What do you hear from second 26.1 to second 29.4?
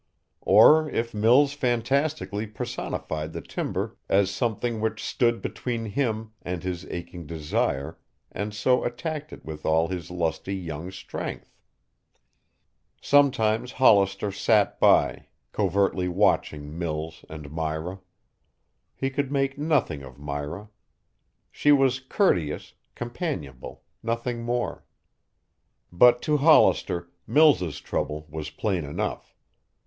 to Hollister Mills' trouble was plain enough.